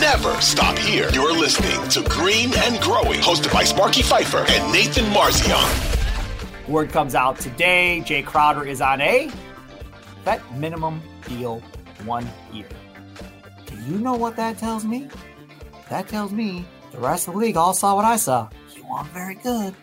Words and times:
Never 0.00 0.40
stop 0.40 0.76
here. 0.78 1.08
You're 1.12 1.32
listening 1.32 1.88
to 1.90 2.02
Green 2.10 2.52
and 2.56 2.80
Growing, 2.80 3.20
hosted 3.20 3.52
by 3.52 3.62
Sparky 3.62 4.02
Fifer 4.02 4.44
and 4.48 4.72
Nathan 4.72 5.04
Marzion. 5.12 6.68
Word 6.68 6.90
comes 6.90 7.14
out 7.14 7.38
today. 7.38 8.02
Jae 8.04 8.24
Crowder 8.24 8.64
is 8.64 8.80
on 8.80 9.00
a 9.00 9.30
vet 10.24 10.40
minimum 10.56 11.00
deal 11.28 11.60
one 12.04 12.28
year. 12.52 12.68
Do 13.66 13.76
you 13.84 13.98
know 13.98 14.14
what 14.14 14.34
that 14.36 14.58
tells 14.58 14.84
me? 14.84 15.08
That 15.88 16.08
tells 16.08 16.32
me 16.32 16.64
the 16.90 16.98
rest 16.98 17.28
of 17.28 17.34
the 17.34 17.40
league 17.40 17.56
all 17.56 17.74
saw 17.74 17.94
what 17.94 18.04
I 18.04 18.16
saw. 18.16 18.48
You 18.74 18.84
want 18.86 19.08
very 19.08 19.36
good. 19.36 19.74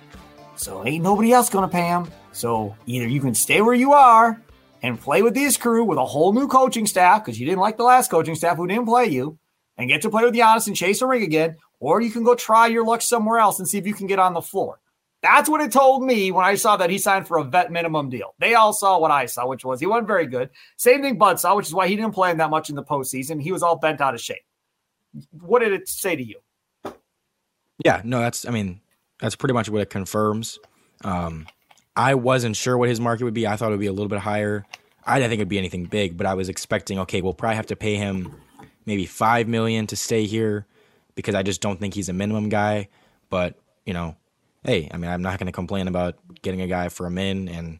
So 0.55 0.85
ain't 0.85 1.03
nobody 1.03 1.31
else 1.31 1.49
gonna 1.49 1.67
pay 1.67 1.87
him. 1.87 2.07
So 2.33 2.75
either 2.85 3.07
you 3.07 3.21
can 3.21 3.33
stay 3.33 3.61
where 3.61 3.73
you 3.73 3.93
are 3.93 4.41
and 4.81 4.99
play 4.99 5.21
with 5.21 5.33
this 5.33 5.57
crew 5.57 5.85
with 5.85 5.97
a 5.97 6.05
whole 6.05 6.33
new 6.33 6.47
coaching 6.47 6.87
staff 6.87 7.23
because 7.23 7.39
you 7.39 7.45
didn't 7.45 7.61
like 7.61 7.77
the 7.77 7.83
last 7.83 8.11
coaching 8.11 8.35
staff 8.35 8.57
who 8.57 8.67
didn't 8.67 8.85
play 8.85 9.07
you 9.07 9.37
and 9.77 9.89
get 9.89 10.01
to 10.03 10.09
play 10.09 10.23
with 10.23 10.33
Giannis 10.33 10.67
and 10.67 10.75
chase 10.75 11.01
a 11.01 11.07
ring 11.07 11.23
again, 11.23 11.57
or 11.79 12.01
you 12.01 12.11
can 12.11 12.23
go 12.23 12.35
try 12.35 12.67
your 12.67 12.85
luck 12.85 13.01
somewhere 13.01 13.39
else 13.39 13.59
and 13.59 13.67
see 13.67 13.77
if 13.77 13.87
you 13.87 13.93
can 13.93 14.07
get 14.07 14.19
on 14.19 14.33
the 14.33 14.41
floor. 14.41 14.79
That's 15.21 15.49
what 15.49 15.61
it 15.61 15.71
told 15.71 16.03
me 16.03 16.31
when 16.31 16.45
I 16.45 16.55
saw 16.55 16.77
that 16.77 16.89
he 16.89 16.97
signed 16.97 17.27
for 17.27 17.37
a 17.37 17.43
vet 17.43 17.71
minimum 17.71 18.09
deal. 18.09 18.33
They 18.39 18.55
all 18.55 18.73
saw 18.73 18.97
what 18.97 19.11
I 19.11 19.27
saw, 19.27 19.47
which 19.47 19.63
was 19.63 19.79
he 19.79 19.85
wasn't 19.85 20.07
very 20.07 20.25
good. 20.25 20.49
Same 20.77 21.01
thing 21.01 21.17
Bud 21.17 21.39
saw, 21.39 21.55
which 21.55 21.67
is 21.67 21.73
why 21.73 21.87
he 21.87 21.95
didn't 21.95 22.13
play 22.13 22.31
him 22.31 22.37
that 22.37 22.49
much 22.49 22.69
in 22.69 22.75
the 22.75 22.83
postseason. 22.83 23.41
He 23.41 23.51
was 23.51 23.61
all 23.61 23.75
bent 23.75 24.01
out 24.01 24.15
of 24.15 24.21
shape. 24.21 24.43
What 25.39 25.59
did 25.59 25.73
it 25.73 25.87
say 25.87 26.15
to 26.15 26.23
you? 26.23 26.39
Yeah, 27.85 28.01
no, 28.03 28.19
that's 28.19 28.47
I 28.47 28.51
mean, 28.51 28.81
that's 29.19 29.35
pretty 29.35 29.53
much 29.53 29.69
what 29.69 29.81
it 29.81 29.89
confirms. 29.89 30.57
Um, 31.03 31.47
I 31.95 32.15
wasn't 32.15 32.55
sure 32.55 32.77
what 32.77 32.89
his 32.89 32.99
market 32.99 33.23
would 33.23 33.33
be. 33.33 33.45
I 33.45 33.57
thought 33.57 33.67
it 33.67 33.71
would 33.71 33.79
be 33.79 33.87
a 33.87 33.93
little 33.93 34.07
bit 34.07 34.19
higher. 34.19 34.65
I 35.05 35.19
didn't 35.19 35.29
think 35.29 35.39
it'd 35.39 35.49
be 35.49 35.57
anything 35.57 35.85
big, 35.85 36.17
but 36.17 36.25
I 36.25 36.35
was 36.35 36.49
expecting, 36.49 36.99
okay, 36.99 37.21
we'll 37.21 37.33
probably 37.33 37.55
have 37.55 37.67
to 37.67 37.75
pay 37.75 37.95
him 37.95 38.35
maybe 38.85 39.05
five 39.05 39.47
million 39.47 39.87
to 39.87 39.95
stay 39.95 40.25
here 40.25 40.65
because 41.15 41.35
I 41.35 41.43
just 41.43 41.61
don't 41.61 41.79
think 41.79 41.93
he's 41.93 42.09
a 42.09 42.13
minimum 42.13 42.49
guy. 42.49 42.89
But, 43.29 43.55
you 43.85 43.93
know, 43.93 44.15
hey, 44.63 44.89
I 44.91 44.97
mean, 44.97 45.09
I'm 45.09 45.21
not 45.21 45.39
gonna 45.39 45.51
complain 45.51 45.87
about 45.87 46.15
getting 46.41 46.61
a 46.61 46.67
guy 46.67 46.89
for 46.89 47.05
a 47.05 47.11
min 47.11 47.47
and 47.47 47.79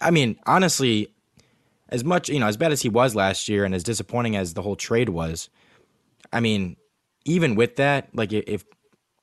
I 0.00 0.10
mean, 0.10 0.38
honestly, 0.46 1.14
as 1.88 2.04
much, 2.04 2.28
you 2.28 2.38
know, 2.38 2.46
as 2.46 2.56
bad 2.56 2.72
as 2.72 2.82
he 2.82 2.88
was 2.88 3.14
last 3.14 3.48
year 3.48 3.64
and 3.64 3.74
as 3.74 3.82
disappointing 3.82 4.36
as 4.36 4.54
the 4.54 4.62
whole 4.62 4.76
trade 4.76 5.08
was, 5.08 5.48
I 6.32 6.40
mean, 6.40 6.76
even 7.24 7.54
with 7.54 7.76
that, 7.76 8.14
like 8.14 8.32
if 8.32 8.64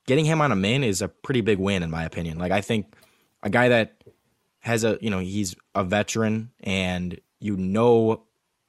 getting 0.07 0.25
him 0.25 0.41
on 0.41 0.51
a 0.51 0.55
min 0.55 0.83
is 0.83 1.01
a 1.01 1.07
pretty 1.07 1.41
big 1.41 1.59
win 1.59 1.83
in 1.83 1.91
my 1.91 2.03
opinion. 2.03 2.37
Like 2.37 2.51
I 2.51 2.61
think 2.61 2.93
a 3.41 3.49
guy 3.49 3.69
that 3.69 4.03
has 4.59 4.83
a 4.83 4.97
you 5.01 5.09
know 5.09 5.19
he's 5.19 5.55
a 5.75 5.83
veteran 5.83 6.51
and 6.61 7.19
you 7.39 7.57
know 7.57 8.23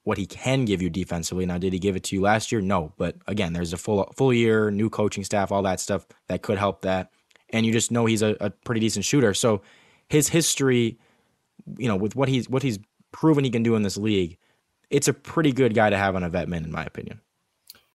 what 0.05 0.19
he 0.19 0.27
can 0.27 0.65
give 0.65 0.81
you 0.81 0.91
defensively. 0.91 1.47
Now, 1.47 1.59
did 1.59 1.73
he 1.73 1.79
give 1.79 1.97
it 1.97 2.05
to 2.05 2.17
you 2.17 2.23
last 2.23 2.53
year? 2.53 2.61
No, 2.61 2.93
but 2.97 3.17
again, 3.27 3.53
there's 3.53 3.73
a 3.73 3.77
full 3.77 4.13
full 4.17 4.33
year, 4.33 4.71
new 4.71 4.89
coaching 4.89 5.25
staff, 5.25 5.51
all 5.51 5.63
that 5.63 5.81
stuff 5.81 6.07
that 6.29 6.43
could 6.43 6.59
help 6.59 6.83
that, 6.83 7.11
and 7.51 7.67
you 7.67 7.73
just 7.73 7.91
know 7.91 8.07
he's 8.07 8.23
a, 8.23 8.37
a 8.41 8.51
pretty 8.51 8.81
decent 8.81 9.05
shooter. 9.05 9.35
So 9.35 9.63
his 10.09 10.29
history, 10.29 10.99
you 11.79 11.89
know, 11.89 11.97
with 11.97 12.15
what 12.15 12.29
he's 12.29 12.49
what 12.49 12.63
he's 12.63 12.79
proven 13.13 13.45
he 13.45 13.51
can 13.51 13.63
do 13.63 13.75
in 13.75 13.83
this 13.83 13.97
league, 13.97 14.39
it's 14.91 15.09
a 15.09 15.15
pretty 15.15 15.53
good 15.53 15.75
guy 15.75 15.91
to 15.91 15.97
have 15.97 16.15
on 16.15 16.23
a 16.23 16.29
vet 16.29 16.49
min, 16.49 16.65
in 16.65 16.71
my 16.73 16.85
opinion. 16.85 17.21